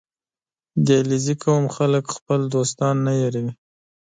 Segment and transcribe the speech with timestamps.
[0.85, 3.53] •د علیزي قوم خلک خپل دوستان نه هېروي.